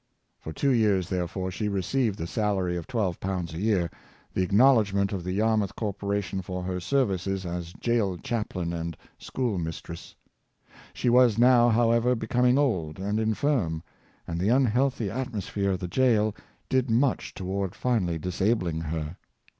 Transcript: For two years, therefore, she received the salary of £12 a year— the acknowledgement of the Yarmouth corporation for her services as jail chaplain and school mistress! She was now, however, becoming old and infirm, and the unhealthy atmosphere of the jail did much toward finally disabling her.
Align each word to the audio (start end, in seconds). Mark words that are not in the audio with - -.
For 0.39 0.51
two 0.51 0.71
years, 0.71 1.09
therefore, 1.09 1.51
she 1.51 1.67
received 1.67 2.17
the 2.17 2.25
salary 2.25 2.75
of 2.75 2.87
£12 2.87 3.53
a 3.53 3.59
year— 3.59 3.91
the 4.33 4.41
acknowledgement 4.41 5.13
of 5.13 5.23
the 5.23 5.33
Yarmouth 5.33 5.75
corporation 5.75 6.41
for 6.41 6.63
her 6.63 6.79
services 6.79 7.45
as 7.45 7.71
jail 7.73 8.17
chaplain 8.17 8.73
and 8.73 8.97
school 9.19 9.59
mistress! 9.59 10.15
She 10.91 11.07
was 11.07 11.37
now, 11.37 11.69
however, 11.69 12.15
becoming 12.15 12.57
old 12.57 12.97
and 12.97 13.19
infirm, 13.19 13.83
and 14.25 14.39
the 14.39 14.49
unhealthy 14.49 15.11
atmosphere 15.11 15.73
of 15.73 15.79
the 15.79 15.87
jail 15.87 16.35
did 16.67 16.89
much 16.89 17.35
toward 17.35 17.75
finally 17.75 18.17
disabling 18.17 18.81
her. 18.81 19.17